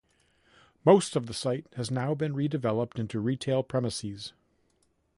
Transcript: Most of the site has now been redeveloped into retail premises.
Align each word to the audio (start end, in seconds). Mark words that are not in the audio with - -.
Most 0.83 1.15
of 1.15 1.27
the 1.27 1.33
site 1.35 1.67
has 1.75 1.91
now 1.91 2.15
been 2.15 2.33
redeveloped 2.33 2.97
into 2.97 3.19
retail 3.19 3.61
premises. 3.61 4.33